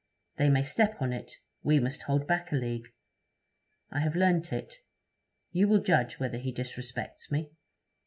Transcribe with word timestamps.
They 0.37 0.49
may 0.49 0.63
step 0.63 0.99
on 0.99 1.13
it; 1.13 1.33
we 1.61 1.79
must 1.79 2.01
hold 2.01 2.25
back 2.25 2.51
a 2.51 2.55
league. 2.55 2.91
I 3.91 3.99
have 3.99 4.15
learnt 4.15 4.51
it. 4.51 4.77
You 5.51 5.67
will 5.67 5.83
judge 5.83 6.19
whether 6.19 6.39
he 6.39 6.51
disrespects 6.51 7.29
me. 7.31 7.51